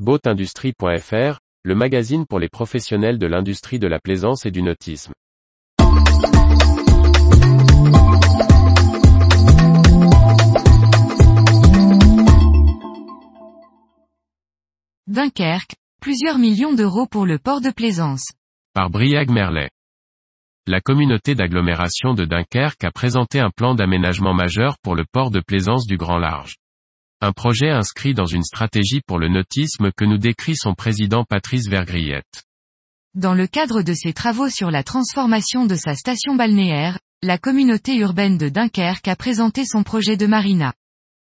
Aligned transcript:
Boatindustrie.fr, 0.00 1.38
le 1.62 1.74
magazine 1.76 2.26
pour 2.26 2.40
les 2.40 2.48
professionnels 2.48 3.16
de 3.16 3.28
l'industrie 3.28 3.78
de 3.78 3.86
la 3.86 4.00
plaisance 4.00 4.44
et 4.44 4.50
du 4.50 4.60
nautisme. 4.60 5.12
Dunkerque, 15.06 15.76
plusieurs 16.00 16.38
millions 16.38 16.72
d'euros 16.72 17.06
pour 17.06 17.24
le 17.24 17.38
port 17.38 17.60
de 17.60 17.70
plaisance. 17.70 18.32
Par 18.72 18.90
Briag 18.90 19.30
Merlet. 19.30 19.70
La 20.66 20.80
communauté 20.80 21.36
d'agglomération 21.36 22.14
de 22.14 22.24
Dunkerque 22.24 22.82
a 22.82 22.90
présenté 22.90 23.38
un 23.38 23.50
plan 23.50 23.76
d'aménagement 23.76 24.34
majeur 24.34 24.74
pour 24.82 24.96
le 24.96 25.04
port 25.04 25.30
de 25.30 25.38
plaisance 25.38 25.86
du 25.86 25.96
Grand 25.96 26.18
Large. 26.18 26.56
Un 27.26 27.32
projet 27.32 27.70
inscrit 27.70 28.12
dans 28.12 28.26
une 28.26 28.42
stratégie 28.42 29.00
pour 29.00 29.18
le 29.18 29.30
nautisme 29.30 29.90
que 29.96 30.04
nous 30.04 30.18
décrit 30.18 30.56
son 30.56 30.74
président 30.74 31.24
Patrice 31.24 31.68
Vergriette. 31.68 32.44
Dans 33.14 33.32
le 33.32 33.46
cadre 33.46 33.80
de 33.80 33.94
ses 33.94 34.12
travaux 34.12 34.50
sur 34.50 34.70
la 34.70 34.82
transformation 34.82 35.64
de 35.64 35.74
sa 35.74 35.94
station 35.94 36.34
balnéaire, 36.34 36.98
la 37.22 37.38
communauté 37.38 37.96
urbaine 37.96 38.36
de 38.36 38.50
Dunkerque 38.50 39.08
a 39.08 39.16
présenté 39.16 39.64
son 39.64 39.84
projet 39.84 40.18
de 40.18 40.26
marina. 40.26 40.74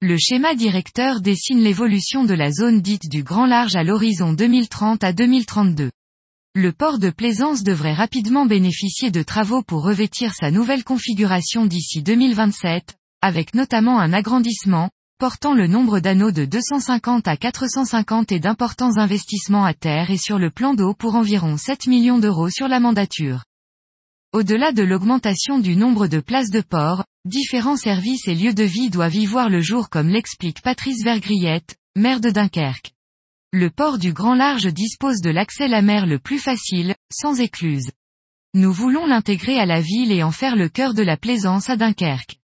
Le 0.00 0.16
schéma 0.16 0.54
directeur 0.54 1.20
dessine 1.20 1.58
l'évolution 1.58 2.22
de 2.22 2.34
la 2.34 2.52
zone 2.52 2.80
dite 2.80 3.10
du 3.10 3.24
Grand 3.24 3.46
Large 3.46 3.74
à 3.74 3.82
l'horizon 3.82 4.32
2030 4.32 5.02
à 5.02 5.12
2032. 5.12 5.90
Le 6.54 6.72
port 6.72 7.00
de 7.00 7.10
plaisance 7.10 7.64
devrait 7.64 7.94
rapidement 7.94 8.46
bénéficier 8.46 9.10
de 9.10 9.24
travaux 9.24 9.64
pour 9.64 9.82
revêtir 9.82 10.34
sa 10.34 10.52
nouvelle 10.52 10.84
configuration 10.84 11.66
d'ici 11.66 12.04
2027, 12.04 12.94
avec 13.22 13.54
notamment 13.54 13.98
un 13.98 14.12
agrandissement, 14.12 14.90
portant 15.20 15.52
le 15.52 15.66
nombre 15.66 16.00
d'anneaux 16.00 16.30
de 16.30 16.46
250 16.46 17.28
à 17.28 17.36
450 17.36 18.32
et 18.32 18.40
d'importants 18.40 18.96
investissements 18.96 19.66
à 19.66 19.74
terre 19.74 20.10
et 20.10 20.16
sur 20.16 20.38
le 20.38 20.50
plan 20.50 20.72
d'eau 20.72 20.94
pour 20.94 21.14
environ 21.14 21.58
7 21.58 21.88
millions 21.88 22.18
d'euros 22.18 22.48
sur 22.48 22.68
la 22.68 22.80
mandature. 22.80 23.44
Au-delà 24.32 24.72
de 24.72 24.82
l'augmentation 24.82 25.58
du 25.58 25.76
nombre 25.76 26.06
de 26.06 26.20
places 26.20 26.48
de 26.48 26.62
port, 26.62 27.04
différents 27.26 27.76
services 27.76 28.28
et 28.28 28.34
lieux 28.34 28.54
de 28.54 28.64
vie 28.64 28.88
doivent 28.88 29.14
y 29.14 29.26
voir 29.26 29.50
le 29.50 29.60
jour 29.60 29.90
comme 29.90 30.08
l'explique 30.08 30.62
Patrice 30.62 31.04
Vergriette, 31.04 31.76
maire 31.96 32.20
de 32.20 32.30
Dunkerque. 32.30 32.92
Le 33.52 33.68
port 33.68 33.98
du 33.98 34.14
Grand 34.14 34.34
Large 34.34 34.72
dispose 34.72 35.20
de 35.20 35.28
l'accès 35.28 35.68
la 35.68 35.82
mer 35.82 36.06
le 36.06 36.18
plus 36.18 36.38
facile, 36.38 36.94
sans 37.12 37.40
écluse. 37.40 37.90
Nous 38.54 38.72
voulons 38.72 39.04
l'intégrer 39.04 39.58
à 39.58 39.66
la 39.66 39.82
ville 39.82 40.12
et 40.12 40.22
en 40.22 40.30
faire 40.30 40.56
le 40.56 40.70
cœur 40.70 40.94
de 40.94 41.02
la 41.02 41.18
plaisance 41.18 41.68
à 41.68 41.76
Dunkerque. 41.76 42.38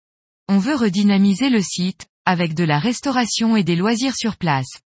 On 0.49 0.57
veut 0.57 0.75
redynamiser 0.75 1.51
le 1.51 1.61
site, 1.61 2.07
avec 2.25 2.55
de 2.55 2.65
la 2.65 2.79
restauration 2.79 3.57
et 3.57 3.65
des 3.65 3.77
loisirs 3.77 4.15
sur 4.15 4.37
place. 4.37 4.81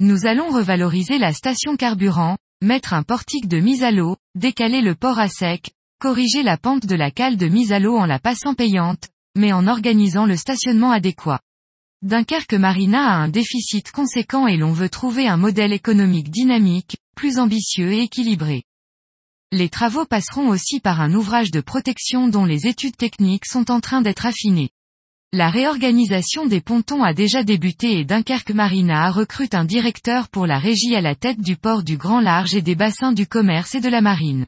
Nous 0.00 0.26
allons 0.26 0.48
revaloriser 0.48 1.18
la 1.18 1.32
station 1.32 1.76
carburant, 1.76 2.38
mettre 2.62 2.94
un 2.94 3.02
portique 3.02 3.48
de 3.48 3.58
mise 3.58 3.82
à 3.84 3.90
l'eau, 3.90 4.16
décaler 4.34 4.80
le 4.80 4.94
port 4.94 5.18
à 5.18 5.28
sec, 5.28 5.72
corriger 6.00 6.42
la 6.42 6.56
pente 6.56 6.86
de 6.86 6.94
la 6.94 7.10
cale 7.10 7.36
de 7.36 7.48
mise 7.48 7.72
à 7.72 7.78
l'eau 7.78 7.96
en 7.96 8.06
la 8.06 8.18
passant 8.18 8.54
payante, 8.54 9.08
mais 9.36 9.52
en 9.52 9.66
organisant 9.66 10.24
le 10.24 10.36
stationnement 10.36 10.90
adéquat. 10.90 11.40
Dunkerque 12.02 12.54
Marina 12.54 13.10
a 13.10 13.16
un 13.16 13.28
déficit 13.28 13.92
conséquent 13.92 14.46
et 14.46 14.56
l'on 14.56 14.72
veut 14.72 14.88
trouver 14.88 15.28
un 15.28 15.36
modèle 15.36 15.74
économique 15.74 16.30
dynamique, 16.30 16.96
plus 17.14 17.38
ambitieux 17.38 17.92
et 17.92 18.00
équilibré. 18.00 18.64
Les 19.52 19.68
travaux 19.68 20.06
passeront 20.06 20.48
aussi 20.48 20.80
par 20.80 21.02
un 21.02 21.12
ouvrage 21.12 21.50
de 21.50 21.60
protection 21.60 22.28
dont 22.28 22.46
les 22.46 22.66
études 22.66 22.96
techniques 22.96 23.46
sont 23.46 23.70
en 23.70 23.80
train 23.80 24.00
d'être 24.00 24.24
affinées. 24.24 24.70
La 25.32 25.48
réorganisation 25.48 26.46
des 26.46 26.60
pontons 26.60 27.04
a 27.04 27.14
déjà 27.14 27.44
débuté 27.44 28.00
et 28.00 28.04
Dunkerque 28.04 28.50
Marina 28.50 29.12
recrute 29.12 29.54
un 29.54 29.64
directeur 29.64 30.28
pour 30.28 30.44
la 30.44 30.58
régie 30.58 30.96
à 30.96 31.00
la 31.00 31.14
tête 31.14 31.40
du 31.40 31.54
port 31.56 31.84
du 31.84 31.96
Grand 31.96 32.18
Large 32.18 32.56
et 32.56 32.62
des 32.62 32.74
bassins 32.74 33.12
du 33.12 33.28
commerce 33.28 33.76
et 33.76 33.80
de 33.80 33.88
la 33.88 34.00
marine. 34.00 34.46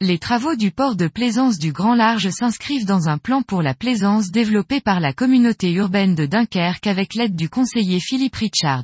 Les 0.00 0.18
travaux 0.18 0.56
du 0.56 0.72
port 0.72 0.96
de 0.96 1.06
plaisance 1.06 1.58
du 1.58 1.70
Grand 1.72 1.94
Large 1.94 2.28
s'inscrivent 2.30 2.86
dans 2.86 3.08
un 3.08 3.18
plan 3.18 3.42
pour 3.42 3.62
la 3.62 3.72
plaisance 3.72 4.32
développé 4.32 4.80
par 4.80 4.98
la 4.98 5.12
communauté 5.12 5.70
urbaine 5.70 6.16
de 6.16 6.26
Dunkerque 6.26 6.88
avec 6.88 7.14
l'aide 7.14 7.36
du 7.36 7.48
conseiller 7.48 8.00
Philippe 8.00 8.34
Richard. 8.34 8.82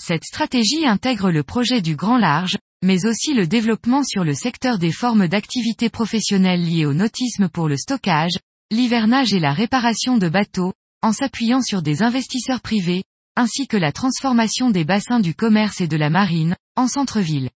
Cette 0.00 0.24
stratégie 0.24 0.86
intègre 0.86 1.30
le 1.30 1.42
projet 1.42 1.82
du 1.82 1.96
Grand 1.96 2.16
Large, 2.16 2.56
mais 2.82 3.04
aussi 3.04 3.34
le 3.34 3.46
développement 3.46 4.02
sur 4.04 4.24
le 4.24 4.32
secteur 4.32 4.78
des 4.78 4.90
formes 4.90 5.28
d'activité 5.28 5.90
professionnelles 5.90 6.64
liées 6.64 6.86
au 6.86 6.94
nautisme 6.94 7.50
pour 7.50 7.68
le 7.68 7.76
stockage, 7.76 8.38
l'hivernage 8.70 9.34
et 9.34 9.40
la 9.40 9.52
réparation 9.52 10.16
de 10.16 10.28
bateaux, 10.28 10.72
en 11.02 11.12
s'appuyant 11.12 11.60
sur 11.60 11.82
des 11.82 12.02
investisseurs 12.02 12.60
privés, 12.60 13.02
ainsi 13.36 13.66
que 13.66 13.76
la 13.76 13.90
transformation 13.90 14.70
des 14.70 14.84
bassins 14.84 15.20
du 15.20 15.34
commerce 15.34 15.80
et 15.80 15.88
de 15.88 15.96
la 15.96 16.10
marine, 16.10 16.56
en 16.76 16.86
centre-ville. 16.86 17.50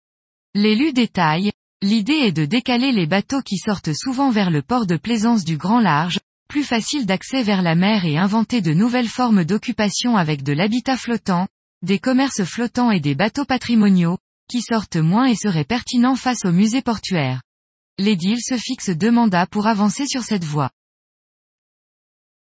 L'élu 0.56 0.92
détaille, 0.94 1.52
l'idée 1.82 2.14
est 2.14 2.32
de 2.32 2.46
décaler 2.46 2.92
les 2.92 3.06
bateaux 3.06 3.42
qui 3.42 3.58
sortent 3.58 3.94
souvent 3.94 4.32
vers 4.32 4.50
le 4.50 4.62
port 4.62 4.88
de 4.88 4.98
plaisance 4.98 5.44
du 5.44 5.58
Grand 5.58 5.80
Large, 5.80 6.20
plus 6.48 6.64
facile 6.64 7.06
d'accès 7.06 7.44
vers 7.44 7.62
la 7.62 7.76
mer 7.76 8.06
et 8.06 8.18
inventer 8.18 8.62
de 8.62 8.74
nouvelles 8.74 9.08
formes 9.08 9.44
d'occupation 9.44 10.18
avec 10.18 10.44
de 10.44 10.54
l'habitat 10.54 10.98
flottant, 10.98 11.48
des 11.84 12.00
commerces 12.00 12.44
flottants 12.44 12.92
et 12.92 13.00
des 13.00 13.16
bateaux 13.16 13.46
patrimoniaux, 13.46 14.18
qui 14.50 14.62
sortent 14.62 14.98
moins 14.98 15.26
et 15.26 15.36
seraient 15.36 15.64
pertinents 15.64 16.16
face 16.16 16.46
aux 16.46 16.52
musées 16.52 16.82
portuaires. 16.82 17.42
L'édile 18.00 18.42
se 18.42 18.58
fixe 18.58 18.90
deux 18.90 19.12
mandats 19.12 19.48
pour 19.48 19.68
avancer 19.68 20.08
sur 20.08 20.24
cette 20.24 20.44
voie. 20.44 20.72